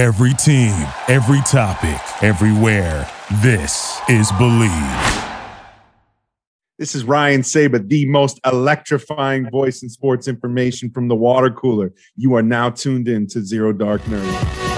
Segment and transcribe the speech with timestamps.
[0.00, 0.72] Every team,
[1.08, 3.06] every topic, everywhere.
[3.42, 5.28] This is Bleav.
[6.78, 11.92] This is Ryan Sabat, the most electrifying voice in sports information from the water cooler.
[12.16, 14.69] You are now tuned in to Zero Dark Nerdy.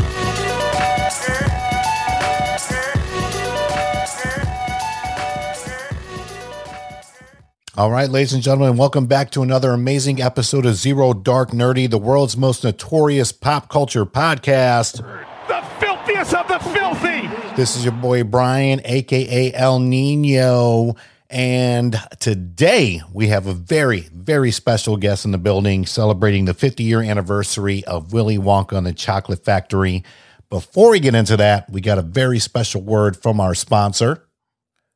[7.75, 11.89] All right, ladies and gentlemen, welcome back to another amazing episode of Zero Dark Nerdy,
[11.89, 14.99] the world's most notorious pop culture podcast.
[15.49, 17.31] The filthiest of the filthy.
[17.57, 20.97] This is your boy Brian, aka El Nino.
[21.31, 26.83] And today we have a very, very special guest in the building celebrating the 50
[26.83, 30.05] year anniversary of Willy Wonka and the Chocolate Factory.
[30.51, 34.29] Before we get into that, we got a very special word from our sponsor.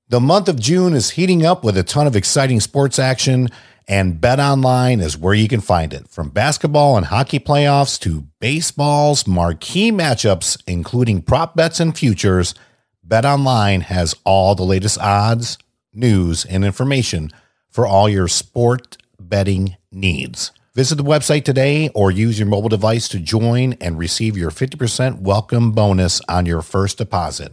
[0.08, 3.48] The month of June is heating up with a ton of exciting sports action,
[3.88, 6.06] and Bet Online is where you can find it.
[6.06, 12.54] From basketball and hockey playoffs to baseball's marquee matchups, including prop bets and futures,
[13.02, 15.58] Bet Online has all the latest odds,
[15.92, 17.32] news, and information
[17.68, 20.52] for all your sport betting needs.
[20.76, 25.22] Visit the website today or use your mobile device to join and receive your 50%
[25.22, 27.50] welcome bonus on your first deposit.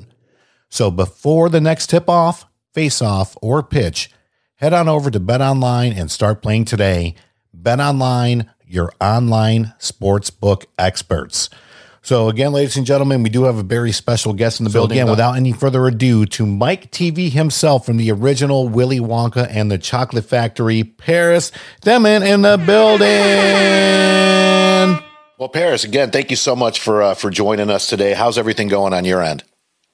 [0.74, 4.10] So before the next tip off, face off, or pitch,
[4.56, 7.14] head on over to Bet Online and start playing today.
[7.54, 11.52] Bet Online, your online sportsbook experts.
[12.02, 14.80] So again, ladies and gentlemen, we do have a very special guest in the so
[14.80, 14.98] building.
[14.98, 19.70] Again, without any further ado, to Mike TV himself from the original Willy Wonka and
[19.70, 21.52] the Chocolate Factory, Paris
[21.84, 23.08] Themmen in the building.
[25.38, 28.14] Well, Paris, again, thank you so much for uh, for joining us today.
[28.14, 29.44] How's everything going on your end?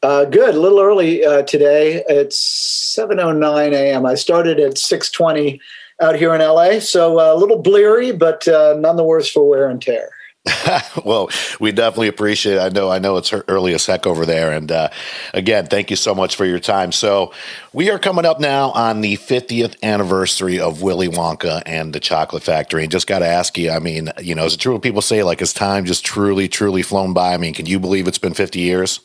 [0.02, 0.56] Uh, good.
[0.56, 2.04] A little early uh, today.
[2.08, 4.06] It's 7:09 a.m.
[4.06, 5.60] I started at 6:20
[6.02, 9.48] out here in LA, so uh, a little bleary, but uh, none the worse for
[9.48, 10.10] wear and tear.
[11.06, 12.60] well, we definitely appreciate it.
[12.60, 14.54] I know, I know it's early as heck over there.
[14.54, 14.90] And uh,
[15.34, 16.92] again, thank you so much for your time.
[16.92, 17.34] So
[17.74, 22.44] we are coming up now on the 50th anniversary of Willy Wonka and the Chocolate
[22.44, 22.84] Factory.
[22.84, 25.02] And just got to ask you, I mean, you know, is it true what people
[25.02, 27.34] say, like, has time just truly, truly flown by?
[27.34, 29.02] I mean, can you believe it's been 50 years?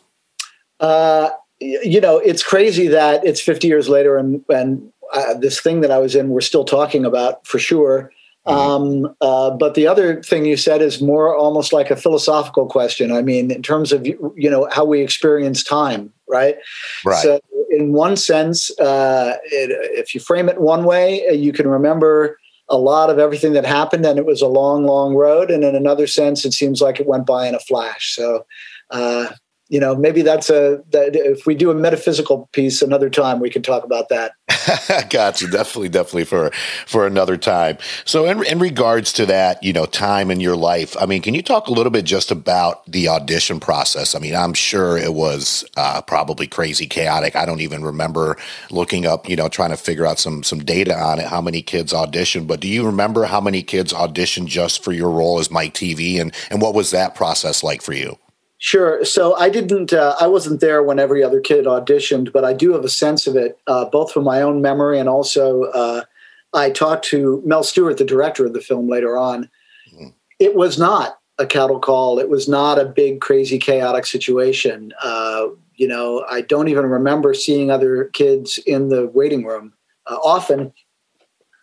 [0.80, 1.30] Uh,
[1.60, 5.90] you know, it's crazy that it's 50 years later and, and uh, this thing that
[5.90, 8.10] I was in, we're still talking about for sure.
[8.46, 9.06] Mm-hmm.
[9.06, 13.10] Um, uh, but the other thing you said is more almost like a philosophical question.
[13.10, 16.56] I mean, in terms of you know how we experience time, right?
[17.06, 17.22] Right.
[17.22, 17.40] So,
[17.70, 22.38] in one sense, uh, it, if you frame it one way, uh, you can remember
[22.68, 25.50] a lot of everything that happened, and it was a long, long road.
[25.50, 28.14] And in another sense, it seems like it went by in a flash.
[28.14, 28.44] So,
[28.90, 29.28] uh,
[29.68, 33.50] you know maybe that's a that if we do a metaphysical piece another time we
[33.50, 34.32] can talk about that.
[35.10, 35.46] Gotcha.
[35.46, 36.50] Definitely definitely for
[36.86, 37.78] for another time.
[38.04, 41.34] So in, in regards to that you know time in your life i mean can
[41.34, 44.14] you talk a little bit just about the audition process?
[44.14, 47.36] I mean i'm sure it was uh, probably crazy chaotic.
[47.36, 48.36] I don't even remember
[48.70, 51.62] looking up you know trying to figure out some some data on it how many
[51.62, 52.46] kids auditioned.
[52.46, 56.20] But do you remember how many kids auditioned just for your role as mike tv
[56.20, 58.18] and and what was that process like for you
[58.64, 59.04] Sure.
[59.04, 62.72] So I didn't, uh, I wasn't there when every other kid auditioned, but I do
[62.72, 66.04] have a sense of it, uh, both from my own memory and also uh,
[66.54, 69.50] I talked to Mel Stuart, the director of the film, later on.
[69.92, 70.06] Mm-hmm.
[70.38, 72.18] It was not a cattle call.
[72.18, 74.94] It was not a big, crazy, chaotic situation.
[75.02, 79.74] Uh, you know, I don't even remember seeing other kids in the waiting room
[80.06, 80.72] uh, often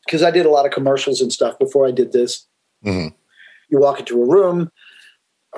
[0.06, 2.46] because I did a lot of commercials and stuff before I did this.
[2.86, 3.16] Mm-hmm.
[3.70, 4.72] You walk into a room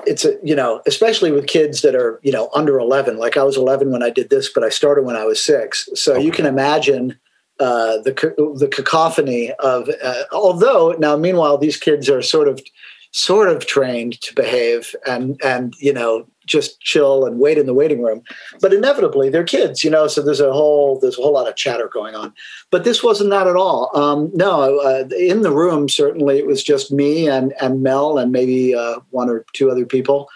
[0.06, 3.42] it's a you know especially with kids that are you know under 11 like i
[3.42, 6.24] was 11 when i did this but i started when i was six so okay.
[6.24, 7.18] you can imagine
[7.60, 12.60] uh, the the cacophony of uh, although now meanwhile these kids are sort of
[13.12, 17.74] sort of trained to behave and and you know just chill and wait in the
[17.74, 18.22] waiting room.
[18.60, 20.06] But inevitably, they're kids, you know.
[20.06, 22.32] So there's a whole there's a whole lot of chatter going on.
[22.70, 23.90] But this wasn't that at all.
[23.96, 28.32] Um, no, uh, in the room certainly it was just me and and Mel and
[28.32, 30.28] maybe uh, one or two other people,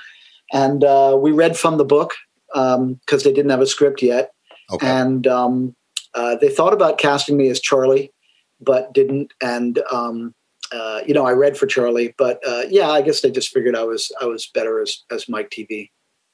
[0.53, 2.15] and uh, we read from the book
[2.49, 4.33] because um, they didn't have a script yet,
[4.73, 4.87] okay.
[4.87, 5.75] and um,
[6.15, 8.13] uh, they thought about casting me as Charlie,
[8.61, 9.33] but didn't.
[9.43, 10.35] And um,
[10.73, 13.77] uh, you know, I read for Charlie, but uh, yeah, I guess they just figured
[13.77, 15.91] I was I was better as as Mike TV.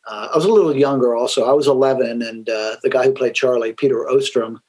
[0.07, 1.49] Uh, I was a little younger also.
[1.49, 4.61] I was 11, and uh, the guy who played Charlie, Peter Ostrom,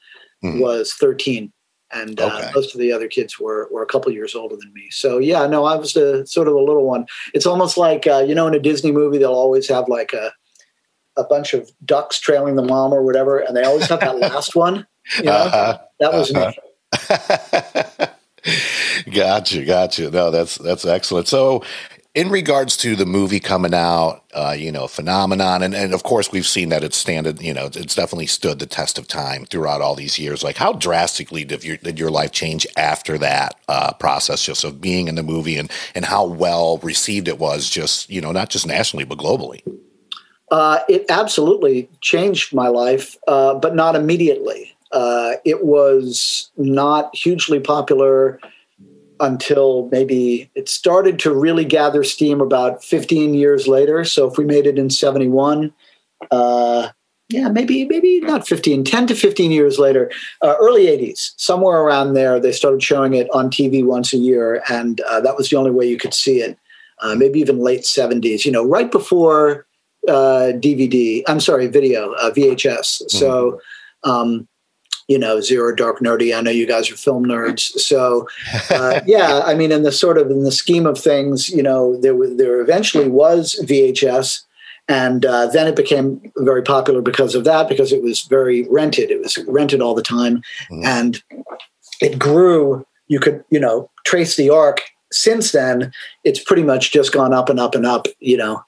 [0.44, 0.60] mm-hmm.
[0.60, 1.52] was 13,
[1.92, 2.52] and uh, okay.
[2.56, 4.88] most of the other kids were were a couple years older than me.
[4.92, 7.06] So yeah, no, I was the sort of the little one.
[7.34, 10.32] It's almost like uh, you know, in a Disney movie, they'll always have like a
[11.18, 14.56] a bunch of ducks trailing the mom or whatever, and they always have that last
[14.56, 14.86] one.
[15.18, 15.78] You know, uh-huh.
[16.00, 16.52] that was uh-huh.
[19.06, 19.12] me.
[19.12, 20.10] gotcha, gotcha.
[20.10, 21.28] No, that's that's excellent.
[21.28, 21.64] So
[22.16, 26.32] in regards to the movie coming out, uh, you know, phenomenon, and, and of course
[26.32, 29.82] we've seen that it's standard, you know, it's definitely stood the test of time throughout
[29.82, 30.42] all these years.
[30.42, 34.80] Like, how drastically did your did your life change after that uh, process, just of
[34.80, 38.50] being in the movie, and and how well received it was, just you know, not
[38.50, 39.62] just nationally but globally.
[40.52, 44.74] Uh, it absolutely changed my life, uh, but not immediately.
[44.92, 48.40] Uh, it was not hugely popular
[49.20, 54.04] until maybe it started to really gather steam about 15 years later.
[54.04, 55.74] So if we made it in 71,
[56.32, 56.90] uh,
[57.30, 60.12] yeah, maybe maybe not 15, 10 to 15 years later,
[60.44, 64.64] uh, early 80s, somewhere around there, they started showing it on TV once a year,
[64.70, 66.58] and uh, that was the only way you could see it.
[67.02, 69.66] Uh, maybe even late 70s, you know, right before
[70.08, 71.22] DVD.
[71.22, 73.02] Uh, I'm sorry, video, uh, VHS.
[73.02, 73.18] Mm-hmm.
[73.18, 73.60] So.
[74.04, 74.48] Um,
[75.08, 76.36] you know, zero dark nerdy.
[76.36, 78.28] I know you guys are film nerds, so
[78.72, 79.42] uh, yeah.
[79.46, 82.36] I mean, in the sort of in the scheme of things, you know, there was,
[82.38, 84.42] there eventually was VHS,
[84.88, 89.12] and uh, then it became very popular because of that because it was very rented.
[89.12, 90.42] It was rented all the time,
[90.72, 90.86] mm.
[90.86, 91.22] and
[92.02, 92.86] it grew.
[93.08, 94.82] You could you know trace the arc.
[95.12, 95.94] Since then,
[96.24, 98.08] it's pretty much just gone up and up and up.
[98.20, 98.64] You know,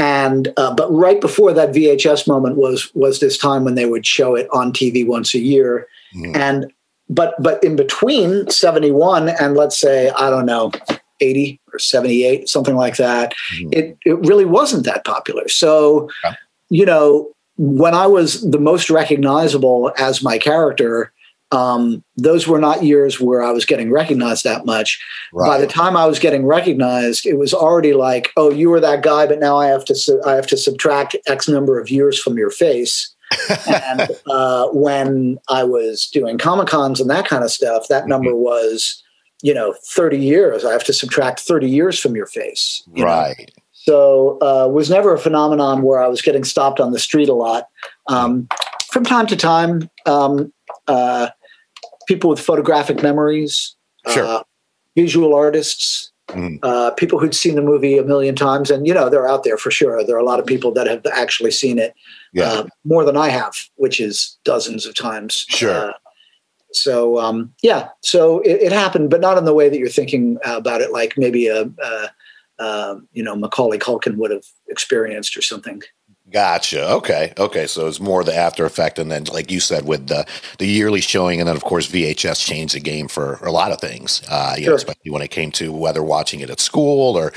[0.00, 4.06] and uh, but right before that VHS moment was was this time when they would
[4.06, 5.86] show it on TV once a year,
[6.16, 6.34] mm.
[6.34, 6.72] and
[7.10, 10.72] but but in between seventy one and let's say I don't know
[11.20, 13.74] eighty or seventy eight something like that, mm.
[13.74, 15.46] it it really wasn't that popular.
[15.48, 16.34] So yeah.
[16.70, 21.12] you know when I was the most recognizable as my character
[21.52, 25.02] um, those were not years where I was getting recognized that much.
[25.32, 25.46] Right.
[25.46, 29.02] By the time I was getting recognized, it was already like, oh, you were that
[29.02, 32.20] guy, but now I have to su- I have to subtract X number of years
[32.20, 33.14] from your face.
[33.68, 38.10] and uh, when I was doing comic cons and that kind of stuff, that mm-hmm.
[38.10, 39.02] number was,
[39.42, 40.64] you know, thirty years.
[40.64, 42.82] I have to subtract thirty years from your face.
[42.94, 43.38] You right.
[43.38, 43.62] Know?
[43.72, 47.34] So uh, was never a phenomenon where I was getting stopped on the street a
[47.34, 47.68] lot.
[48.08, 48.46] Um,
[48.92, 50.52] from time to time, um,
[50.86, 51.30] uh,
[52.10, 53.76] people with photographic memories,
[54.08, 54.24] sure.
[54.24, 54.42] uh,
[54.96, 56.58] visual artists, mm.
[56.64, 58.68] uh, people who'd seen the movie a million times.
[58.68, 60.02] And, you know, they're out there for sure.
[60.02, 61.94] There are a lot of people that have actually seen it
[62.32, 62.46] yeah.
[62.46, 65.46] uh, more than I have, which is dozens of times.
[65.50, 65.90] Sure.
[65.90, 65.92] Uh,
[66.72, 70.36] so, um, yeah, so it, it, happened, but not in the way that you're thinking
[70.44, 72.10] about it, like maybe a, a
[72.58, 75.80] um, you know, Macaulay Culkin would have experienced or something.
[76.30, 76.88] Gotcha.
[76.92, 77.32] Okay.
[77.38, 77.66] Okay.
[77.66, 80.26] So it's more the after effect, and then, like you said, with the
[80.58, 83.80] the yearly showing, and then of course VHS changed the game for a lot of
[83.80, 84.22] things.
[84.28, 84.72] Uh, you sure.
[84.72, 87.32] know, especially when it came to whether watching it at school or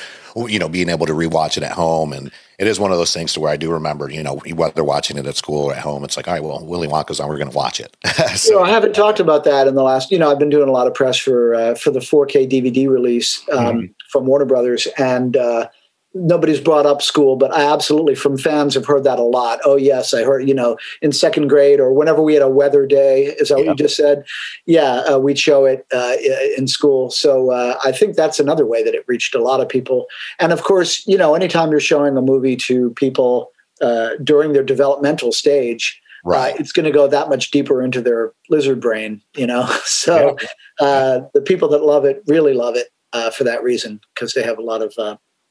[0.47, 2.13] you know being able to rewatch it at home.
[2.13, 4.83] And it is one of those things to where I do remember, you know, whether
[4.83, 7.27] watching it at school or at home, it's like, all right, well, Willy Wonka's on,
[7.27, 7.97] we're going to watch it.
[8.35, 10.11] so, you know, I haven't talked about that in the last.
[10.11, 12.87] You know, I've been doing a lot of press for uh, for the 4K DVD
[12.87, 13.85] release um, mm-hmm.
[14.09, 15.67] from Warner Brothers, and uh,
[16.13, 19.59] nobody's brought up school, but I absolutely from fans have heard that a lot.
[19.65, 22.85] Oh yes, I heard you know in second grade or whenever we had a weather
[22.85, 23.25] day.
[23.39, 23.65] Is that yeah.
[23.65, 24.23] what you just said?
[24.65, 26.15] Yeah, uh, we'd show it uh,
[26.57, 27.09] in school.
[27.09, 30.05] So uh, I think that's another way that it reached a lot of people.
[30.39, 33.51] And of course, you know, anytime you're showing a movie to people
[33.81, 35.99] uh, during their developmental stage.
[36.25, 36.57] Uh, right.
[36.57, 39.67] it's going to go that much deeper into their lizard brain, you know.
[39.83, 40.47] So yeah.
[40.79, 42.87] Uh, the people that love it really love it
[43.33, 44.93] for that reason because they have a lot of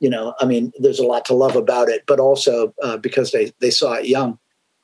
[0.02, 3.30] you know, I mean, there's a lot to love about it, but also uh, because
[3.30, 4.36] they they saw it young.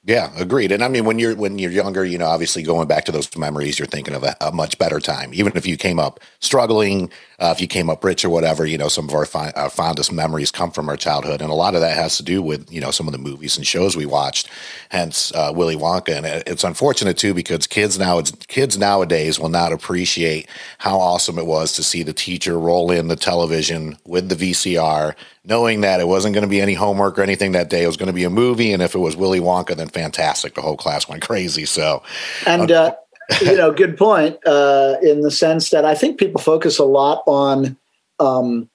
[0.08, 0.72] Yeah, agreed.
[0.72, 3.36] And I mean, when you're when you're younger, you know, obviously going back to those
[3.36, 5.34] memories, you're thinking of a, a much better time.
[5.34, 8.78] Even if you came up struggling, uh, if you came up rich or whatever, you
[8.78, 11.74] know, some of our, fi- our, fondest memories come from our childhood, and a lot
[11.74, 14.06] of that has to do with you know some of the movies and shows we
[14.06, 14.48] watched.
[14.88, 19.74] Hence, uh, Willy Wonka, and it's unfortunate too because kids now kids nowadays will not
[19.74, 20.48] appreciate
[20.78, 25.14] how awesome it was to see the teacher roll in the television with the VCR
[25.48, 27.82] knowing that it wasn't going to be any homework or anything that day.
[27.82, 30.54] It was going to be a movie, and if it was Willy Wonka, then fantastic.
[30.54, 31.64] The whole class went crazy.
[31.64, 32.02] So,
[32.46, 32.94] and uh,
[33.40, 37.22] you know, good point uh, in the sense that I think people focus a lot
[37.26, 37.76] on.
[38.20, 38.68] Um,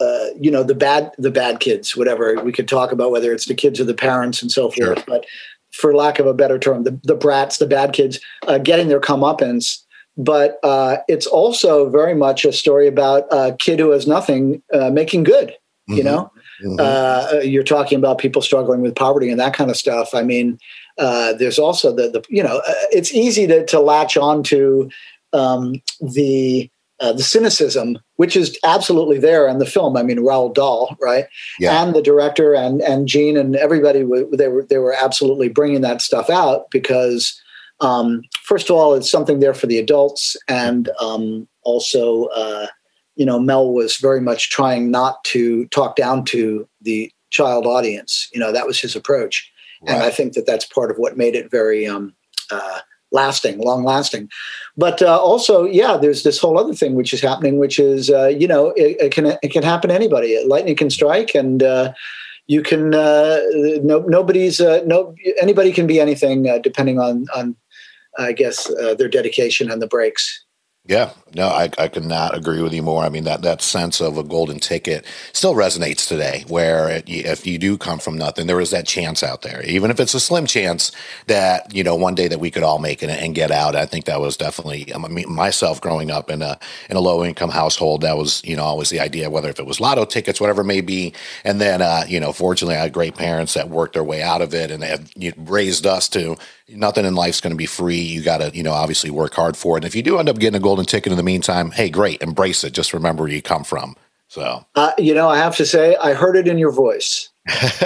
[0.00, 3.46] uh, you know the bad the bad kids whatever we could talk about whether it's
[3.46, 5.26] the kids or the parents and so forth but
[5.72, 9.00] for lack of a better term the, the brats the bad kids uh, getting their
[9.00, 9.82] comeuppance
[10.16, 14.88] but uh, it's also very much a story about a kid who has nothing uh,
[14.88, 15.52] making good
[15.88, 16.04] you mm-hmm.
[16.04, 16.76] know mm-hmm.
[16.78, 20.58] Uh, you're talking about people struggling with poverty and that kind of stuff i mean
[20.98, 24.90] uh, there's also the, the you know uh, it's easy to, to latch on to
[25.32, 29.96] um, the uh, the cynicism, which is absolutely there in the film.
[29.96, 31.26] I mean, Roald Dahl, right?
[31.60, 31.82] Yeah.
[31.82, 34.00] And the director and and Gene and everybody
[34.32, 37.40] they were they were absolutely bringing that stuff out because
[37.80, 42.66] um, first of all, it's something there for the adults, and um, also uh,
[43.18, 48.28] you know, Mel was very much trying not to talk down to the child audience.
[48.32, 49.50] You know, that was his approach,
[49.82, 49.94] right.
[49.94, 52.14] and I think that that's part of what made it very um,
[52.50, 52.78] uh,
[53.10, 54.30] lasting, long lasting.
[54.76, 58.28] But uh, also, yeah, there's this whole other thing which is happening, which is uh,
[58.28, 60.40] you know it, it, can it can happen to anybody.
[60.46, 61.92] Lightning can strike, and uh,
[62.46, 63.40] you can uh,
[63.82, 67.56] no, nobody's uh, no anybody can be anything uh, depending on on
[68.16, 70.44] I guess their dedication and the breaks.
[70.88, 73.04] Yeah, no, I, I could not agree with you more.
[73.04, 75.04] I mean, that, that sense of a golden ticket
[75.34, 79.22] still resonates today, where it, if you do come from nothing, there is that chance
[79.22, 80.90] out there, even if it's a slim chance
[81.26, 83.76] that, you know, one day that we could all make it and get out.
[83.76, 87.22] I think that was definitely, I mean, myself growing up in a, in a low
[87.22, 90.40] income household, that was, you know, always the idea, whether if it was lotto tickets,
[90.40, 91.12] whatever it may be.
[91.44, 94.40] And then, uh, you know, fortunately, I had great parents that worked their way out
[94.40, 98.00] of it and they have raised us to, nothing in life's going to be free.
[98.00, 99.84] You got to, you know, obviously work hard for it.
[99.84, 102.22] And if you do end up getting a golden ticket in the meantime, hey, great,
[102.22, 102.72] embrace it.
[102.72, 103.96] Just remember where you come from.
[104.28, 107.30] So, uh, you know, I have to say, I heard it in your voice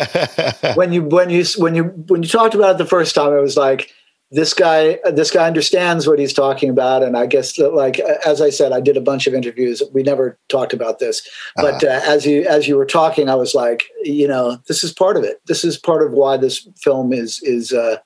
[0.75, 3.33] when you when you when you when you talked about it the first time.
[3.33, 3.93] It was like,
[4.33, 8.41] this guy this guy understands what he's talking about and i guess that, like as
[8.41, 11.99] i said i did a bunch of interviews we never talked about this but uh-huh.
[11.99, 15.19] uh, as you as you were talking i was like you know this is part
[15.19, 17.99] of it this is part of why this film is is uh,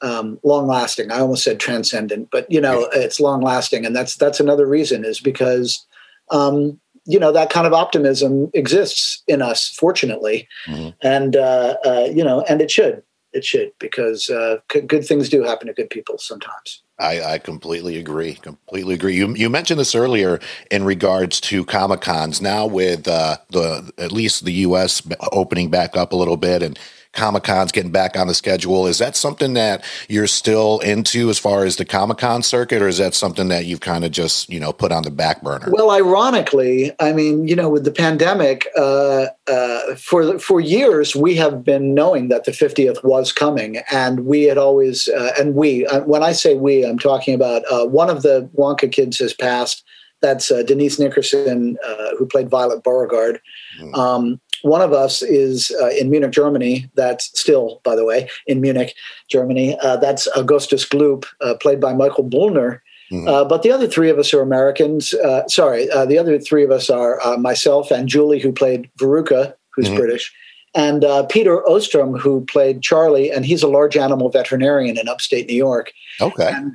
[0.00, 1.10] um, long lasting.
[1.10, 5.04] I almost said transcendent, but you know, it's long lasting, and that's that's another reason
[5.04, 5.84] is because
[6.30, 10.90] um, you know that kind of optimism exists in us, fortunately, mm-hmm.
[11.02, 15.28] and uh, uh, you know, and it should, it should, because uh, c- good things
[15.28, 16.82] do happen to good people sometimes.
[16.98, 18.34] I, I, completely agree.
[18.34, 19.16] Completely agree.
[19.16, 20.38] You you mentioned this earlier
[20.70, 22.40] in regards to comic cons.
[22.40, 25.02] Now with uh, the at least the U.S.
[25.32, 26.78] opening back up a little bit and
[27.14, 28.86] Comic Con's getting back on the schedule.
[28.86, 32.88] Is that something that you're still into as far as the Comic Con circuit, or
[32.88, 35.68] is that something that you've kind of just you know put on the back burner?
[35.70, 41.36] Well, ironically, I mean, you know, with the pandemic, uh, uh, for for years we
[41.36, 45.86] have been knowing that the 50th was coming, and we had always uh, and we
[45.86, 49.32] uh, when I say we, I'm talking about uh, one of the Wonka kids has
[49.32, 49.84] passed.
[50.22, 51.76] That's uh, Denise Nickerson,
[52.18, 53.40] who played Violet Beauregarde.
[53.78, 53.94] Mm.
[53.94, 56.90] Um, one of us is uh, in Munich, Germany.
[56.94, 58.94] That's still, by the way, in Munich,
[59.28, 59.76] Germany.
[59.82, 62.80] Uh, that's Augustus Gloop, uh, played by Michael Bollner.
[63.12, 63.28] Mm-hmm.
[63.28, 65.12] Uh, but the other three of us are Americans.
[65.12, 69.54] Uh, sorry, uh, the other three of us are myself and Julie, who played Veruca,
[69.74, 69.96] who's mm-hmm.
[69.96, 70.32] British,
[70.74, 75.54] and Peter Ostrom, who played Charlie, and he's a large animal veterinarian in upstate New
[75.54, 75.92] York.
[76.22, 76.48] Okay.
[76.48, 76.74] And,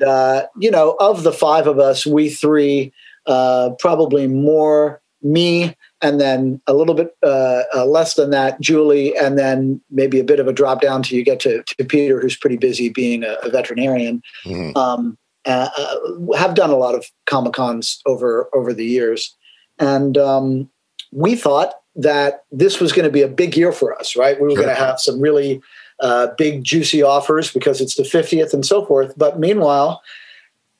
[0.60, 2.94] you know, of the five of us, we three,
[3.26, 9.38] probably more me and then a little bit uh, uh, less than that, Julie, and
[9.38, 12.38] then maybe a bit of a drop down till you get to, to Peter, who's
[12.38, 14.22] pretty busy being a, a veterinarian.
[14.46, 14.78] Mm-hmm.
[14.78, 19.36] Um, uh, uh have done a lot of comic cons over over the years,
[19.78, 20.70] and um,
[21.12, 24.16] we thought that this was going to be a big year for us.
[24.16, 24.64] Right, we were sure.
[24.64, 25.62] going to have some really
[26.00, 29.14] uh, big juicy offers because it's the 50th and so forth.
[29.18, 30.02] But meanwhile,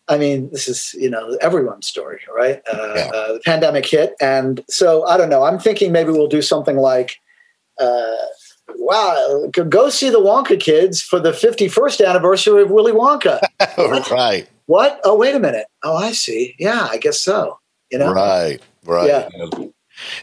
[0.10, 2.62] I mean, this is you know everyone's story, right?
[2.72, 3.12] Uh, yeah.
[3.14, 5.44] uh, the pandemic hit, and so I don't know.
[5.44, 7.18] I'm thinking maybe we'll do something like,
[7.80, 8.16] uh,
[8.76, 13.40] wow, go see the Wonka kids for the 51st anniversary of Willy Wonka.
[14.12, 14.50] right.
[14.66, 15.00] What?
[15.04, 15.68] Oh, wait a minute.
[15.84, 16.56] Oh, I see.
[16.60, 17.60] Yeah, I guess so.
[17.92, 18.12] You know.
[18.12, 18.60] Right.
[18.86, 19.08] Right.
[19.08, 19.30] Yeah.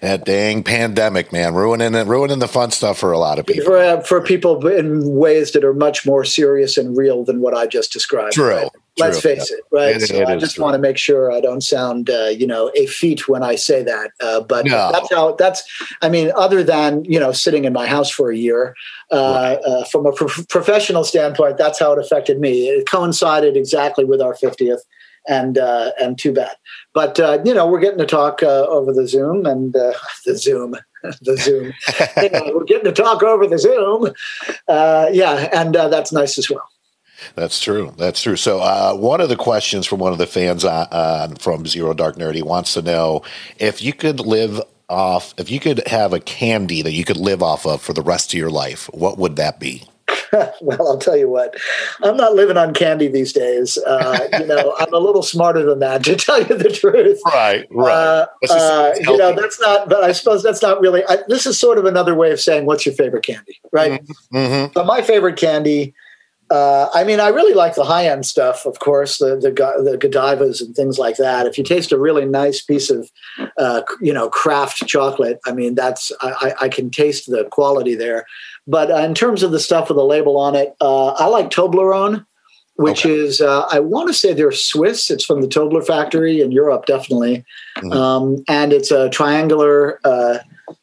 [0.01, 3.65] That dang pandemic, man, ruining it, ruining the fun stuff for a lot of people.
[3.65, 7.55] For, uh, for people in ways that are much more serious and real than what
[7.55, 8.33] I just described.
[8.33, 8.55] True.
[8.55, 8.71] Right?
[8.99, 9.59] Let's face yeah.
[9.59, 9.97] it, right?
[9.97, 10.65] It, so it I just true.
[10.65, 14.13] want to make sure I don't sound, uh, you know, effete when I say that.
[14.21, 14.91] Uh, but no.
[14.93, 15.33] that's how.
[15.33, 15.63] That's.
[16.01, 18.75] I mean, other than you know, sitting in my house for a year,
[19.13, 19.71] uh, right.
[19.71, 22.69] Uh, from a pro- professional standpoint, that's how it affected me.
[22.69, 24.83] It coincided exactly with our fiftieth
[25.29, 26.57] and uh, and too bad.
[26.95, 29.93] But uh, you know, we're getting to talk uh, over the Zoom and uh,
[30.27, 31.73] the Zoom, the Zoom.
[32.23, 34.13] you know, we're getting to talk over the Zoom.
[34.69, 36.67] Uh, yeah, and uh, that's nice as well.
[37.35, 37.95] That's true.
[37.97, 38.37] That's true.
[38.37, 42.17] So, uh, one of the questions from one of the fans uh, from Zero Dark
[42.17, 43.23] Nerdy wants to know
[43.59, 47.43] if you could live off, if you could have a candy that you could live
[47.43, 49.85] off of for the rest of your life, what would that be?
[50.61, 51.57] well, I'll tell you what,
[52.03, 53.77] I'm not living on candy these days.
[53.79, 57.21] Uh, you know, I'm a little smarter than that, to tell you the truth.
[57.27, 57.93] Right, right.
[57.93, 61.59] Uh, uh, you know, that's not, but I suppose that's not really, I, this is
[61.59, 64.03] sort of another way of saying, what's your favorite candy, right?
[64.03, 64.37] Mm-hmm.
[64.37, 64.73] mm-hmm.
[64.75, 65.95] So, my favorite candy,
[66.51, 69.99] uh, I mean, I really like the high end stuff, of course, the, the the
[69.99, 71.47] Godivas and things like that.
[71.47, 73.11] If you taste a really nice piece of,
[73.59, 78.27] uh, you know, craft chocolate, I mean, that's I, I can taste the quality there.
[78.67, 81.51] But uh, in terms of the stuff with the label on it, uh, I like
[81.51, 82.25] Toblerone.
[82.79, 83.15] which Okay.
[83.15, 85.11] is uh, I want to say they're Swiss.
[85.11, 87.43] It's from the Tobler factory in Europe, definitely,
[87.79, 87.95] Mhm.
[87.95, 90.39] um, and it's a triangular uh,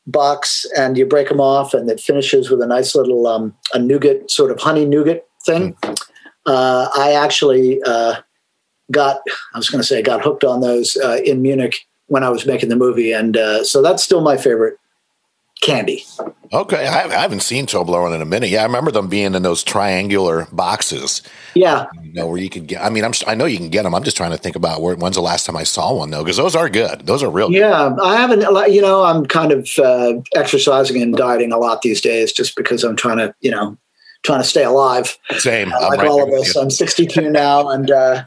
[0.07, 3.79] box, and you break them off, and it finishes with a nice little um, a
[3.79, 5.75] nougat sort of honey nougat thing.
[6.45, 8.15] Uh, I actually uh,
[8.91, 9.21] got
[9.53, 12.29] I was going to say, I got hooked on those uh, in Munich when I
[12.29, 14.77] was making the movie, and uh, so that's still my favorite
[15.61, 16.03] candy.
[16.51, 18.49] Okay, I, I haven't seen Toblerone in a minute.
[18.49, 21.23] Yeah, I remember them being in those triangular boxes.
[21.55, 22.83] Yeah, You know where you could get.
[22.83, 23.95] I mean, I'm I know you can get them.
[23.95, 24.95] I'm just trying to think about where.
[24.95, 26.23] When's the last time I saw one though?
[26.23, 27.07] Because those are good.
[27.07, 27.47] Those are real.
[27.47, 27.57] good.
[27.57, 28.41] Yeah, I haven't.
[28.71, 32.83] You know, I'm kind of uh, exercising and dieting a lot these days, just because
[32.83, 33.77] I'm trying to, you know,
[34.23, 35.17] trying to stay alive.
[35.37, 35.71] Same.
[35.71, 36.55] Uh, like right all of us.
[36.55, 38.23] I'm 62 now, and uh,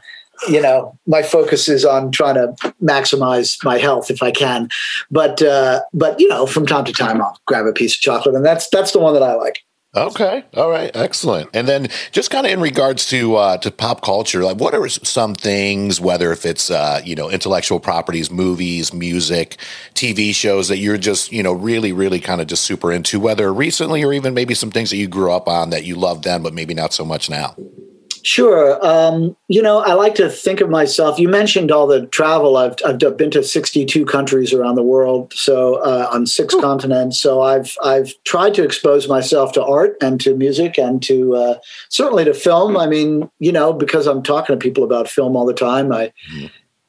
[0.47, 4.69] you know, my focus is on trying to maximize my health if I can.
[5.11, 8.35] But uh, but you know, from time to time, I'll grab a piece of chocolate,
[8.35, 9.63] and that's that's the one that I like.
[9.97, 10.43] Okay.
[10.55, 10.91] All right.
[10.95, 11.49] Excellent.
[11.53, 14.87] And then just kind of in regards to uh, to pop culture, like what are
[14.89, 19.57] some things, whether if it's uh, you know intellectual properties, movies, music,
[19.93, 23.53] TV shows that you're just you know really really kind of just super into, whether
[23.53, 26.43] recently or even maybe some things that you grew up on that you loved then,
[26.43, 27.55] but maybe not so much now.
[28.27, 28.85] Sure.
[28.85, 31.17] Um, you know, I like to think of myself.
[31.17, 32.57] You mentioned all the travel.
[32.57, 37.17] I've I've been to 62 countries around the world, so uh, on six continents.
[37.17, 41.59] So I've I've tried to expose myself to art and to music and to uh,
[41.87, 42.75] certainly to film.
[42.75, 45.93] I mean, you know, because I'm talking to people about film all the time.
[45.93, 46.11] I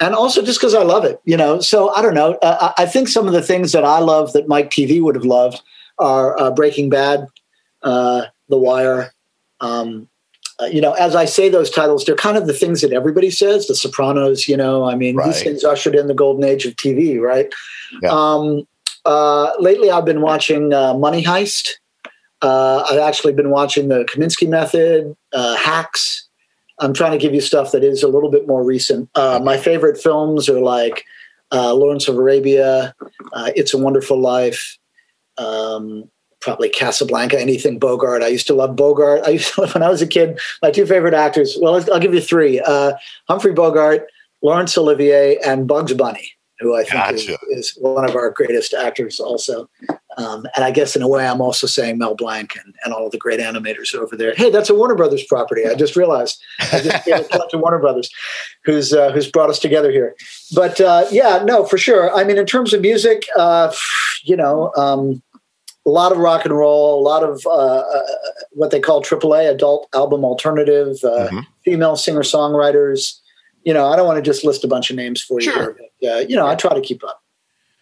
[0.00, 1.61] and also just because I love it, you know.
[1.61, 2.33] So I don't know.
[2.42, 5.25] Uh, I think some of the things that I love that Mike TV would have
[5.25, 5.62] loved
[6.00, 7.28] are uh, Breaking Bad,
[7.85, 9.12] uh, The Wire.
[9.61, 10.09] Um,
[10.67, 13.67] you know, as I say those titles, they're kind of the things that everybody says.
[13.67, 15.27] The Sopranos, you know, I mean, Right.
[15.27, 17.53] these things ushered in the golden age of TV, right?
[18.03, 18.11] Yeah.
[18.11, 18.67] Um,
[19.05, 21.71] uh, lately, I've been watching uh, Money Heist.
[22.43, 26.29] Uh, I've actually been watching the Kominsky Method, uh, Hacks.
[26.81, 29.09] I'm trying to give you stuff that is a little bit more recent.
[29.15, 31.05] Uh, my favorite films are like
[31.50, 32.95] uh, Lawrence of Arabia,
[33.33, 34.79] uh, It's a Wonderful Life,
[35.38, 36.09] um,
[36.40, 38.23] probably Casablanca, anything Bogart.
[38.23, 39.23] I used to love Bogart.
[39.25, 40.38] I used to when I was a kid.
[40.62, 41.57] My two favorite actors.
[41.61, 42.93] Well, I'll give you three: uh,
[43.28, 44.06] Humphrey Bogart,
[44.43, 47.39] Laurence Olivier, and Bugs Bunny, who I think is, Gotcha.
[47.50, 49.69] is one of our greatest actors, also.
[50.17, 53.06] Um, and I guess in a way, I'm also saying Mel Blanc and, and all
[53.06, 54.34] of the great animators over there.
[54.34, 55.65] Hey, that's a Warner Brothers property.
[55.65, 56.43] I just realized.
[56.73, 58.10] I just gave a to Warner Brothers,
[58.65, 60.17] who's uh, who's brought us together here.
[60.54, 62.13] But uh, yeah, no, for sure.
[62.13, 63.73] I mean, in terms of music, uh,
[64.25, 65.23] you know, um,
[65.89, 68.03] a lot of rock and roll, a lot of uh, uh,
[68.53, 71.47] what they call AAA adult album alternative, uh, Mhm.
[71.65, 73.19] female singer songwriters.
[73.65, 75.55] You know, I don't want to just list a bunch of names for you, Sure.
[75.63, 77.23] here, but, uh, you know, I try to keep up.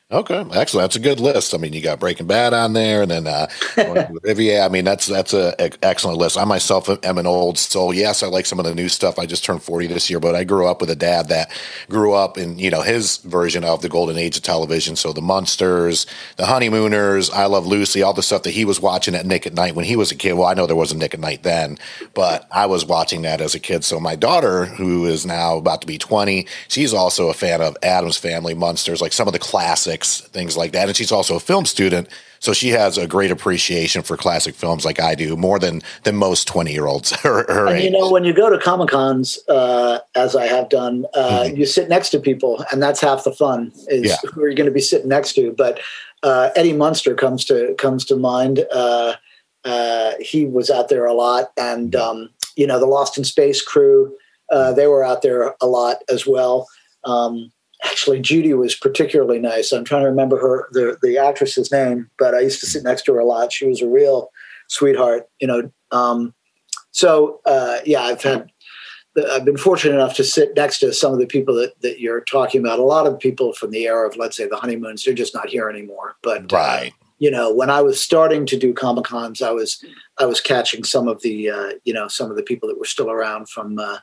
[0.09, 0.85] Okay, excellent.
[0.85, 1.53] That's a good list.
[1.53, 3.49] I mean, you got Breaking Bad on there, and then uh,
[4.25, 4.61] Olivier.
[4.61, 6.39] I mean, that's that's a, a excellent list.
[6.39, 7.93] I myself am an old soul.
[7.93, 9.19] Yes, I like some of the new stuff.
[9.19, 11.51] I just turned forty this year, but I grew up with a dad that
[11.89, 14.95] grew up in you know his version of the golden age of television.
[14.95, 19.17] So the Munsters, the Honeymooners, I Love Lucy, all the stuff that he was watching
[19.17, 20.35] at Nick at Night when he was a kid.
[20.35, 21.79] Well, I know there was a Nick at Night then,
[22.15, 23.83] but I was watching that as a kid.
[23.83, 27.77] So my daughter, who is now about to be twenty, she's also a fan of
[27.83, 30.89] Addams Family, Munsters, like some of the classics, things like that.
[30.89, 32.09] And she's also a film student.
[32.39, 36.17] So she has a great appreciation for classic films like I do, more than than
[36.17, 37.85] most twenty year olds her, her And age.
[37.85, 41.65] you know, when you go to Comic Cons, uh, as I have done, uh, you
[41.67, 44.17] sit next to people, and that's half the fun is Yeah.
[44.35, 45.53] who are you going to be sitting next to.
[45.57, 45.81] But
[46.23, 48.65] uh, Eddie Munster comes to comes to mind.
[48.73, 49.15] Uh,
[49.65, 53.63] uh, he was out there a lot, and um, you know, the Lost in Space
[53.63, 54.15] crew,
[54.53, 56.69] uh, they were out there a lot as well.
[57.05, 57.51] Um,
[57.85, 59.73] actually, Judy was particularly nice.
[59.73, 63.03] I'm trying to remember her the the actress's name, but I used to sit next
[63.03, 63.53] to her a lot.
[63.53, 64.31] She was a real
[64.69, 65.71] sweetheart, you know.
[65.91, 66.35] Um,
[66.91, 68.51] so uh, yeah, I've had
[69.31, 72.21] I've been fortunate enough to sit next to some of the people that, that you're
[72.23, 72.79] talking about.
[72.79, 75.49] A lot of people from the era of, let's say, the honeymoons, they're just not
[75.49, 76.17] here anymore.
[76.23, 76.93] But uh, right.
[77.19, 79.83] you know, when I was starting to do comic cons, I was
[80.19, 82.85] I was catching some of the uh, you know some of the people that were
[82.85, 83.99] still around from uh,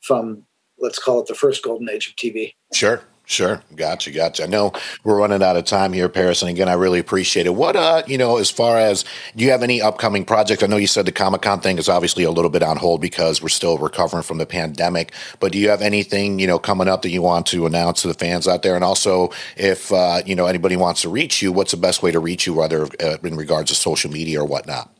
[0.00, 0.44] from
[0.78, 2.54] let's call it the first golden age of TV.
[2.72, 3.02] Sure,
[3.32, 3.62] sure.
[3.74, 4.44] Gotcha, gotcha.
[4.44, 4.72] I know
[5.04, 7.54] we're running out of time here, Paris, and again, I really appreciate it.
[7.54, 10.62] What, uh, you know, as far as do you have any upcoming projects?
[10.62, 13.00] I know you said the Comic Con thing is obviously a little bit on hold
[13.00, 15.12] because we're still recovering from the pandemic.
[15.40, 18.08] But do you have anything, you know, coming up that you want to announce to
[18.08, 18.74] the fans out there?
[18.74, 22.10] And also, if uh, you know anybody wants to reach you, what's the best way
[22.10, 24.90] to reach you, whether uh, in regards to social media or whatnot?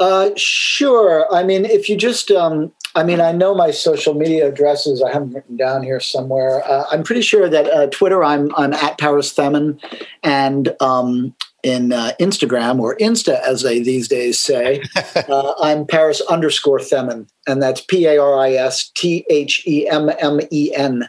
[0.00, 1.32] Uh, sure.
[1.32, 5.02] I mean, if you just, um, I mean, I know my social media addresses.
[5.02, 6.62] I haven't written down here somewhere.
[6.68, 9.80] Uh, I'm pretty sure that uh, Twitter, I'm I'm at Paris Themmen,
[10.22, 14.82] and um, in uh, Instagram or Insta, as they these days say.
[15.28, 19.88] uh, I'm Paris underscore Themmen, and that's P A R I S T H E
[19.88, 21.08] M M E N.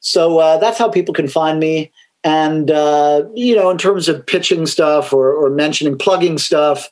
[0.00, 1.90] So uh, that's how people can find me.
[2.22, 6.88] And uh, you know, in terms of pitching stuff or, or mentioning plugging stuff,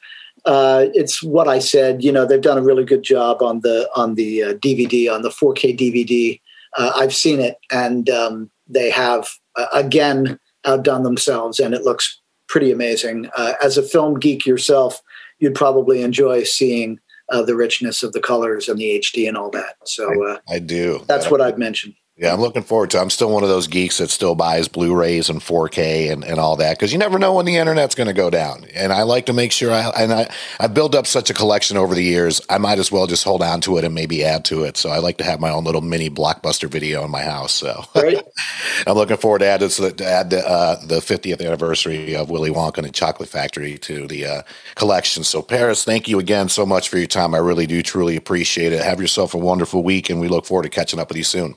[0.46, 2.04] uh, it's what I said.
[2.04, 5.22] You know, they've done a really good job on the on the uh, DVD on
[5.22, 6.40] the 4K DVD.
[6.76, 12.20] Uh, I've seen it, and um, they have uh, again outdone themselves, and it looks
[12.48, 13.30] pretty amazing.
[13.36, 15.00] Uh, as a film geek yourself,
[15.38, 16.98] you'd probably enjoy seeing
[17.30, 19.76] uh, the richness of the colors and the HD and all that.
[19.84, 21.04] So I, I do.
[21.06, 21.94] That's what I've mention.
[22.16, 22.98] Yeah, I'm looking forward to.
[22.98, 23.00] It.
[23.00, 26.54] I'm still one of those geeks that still buys Blu-rays and 4K and, and all
[26.56, 28.66] that because you never know when the internet's going to go down.
[28.72, 31.76] And I like to make sure I and I I built up such a collection
[31.76, 32.40] over the years.
[32.48, 34.76] I might as well just hold on to it and maybe add to it.
[34.76, 37.52] So I like to have my own little mini blockbuster video in my house.
[37.52, 38.22] So right.
[38.86, 42.50] I'm looking forward to add this to add the, uh, the 50th anniversary of Willy
[42.50, 44.42] Wonka and the Chocolate Factory to the uh,
[44.76, 45.24] collection.
[45.24, 47.34] So Paris, thank you again so much for your time.
[47.34, 48.84] I really do truly appreciate it.
[48.84, 51.56] Have yourself a wonderful week, and we look forward to catching up with you soon.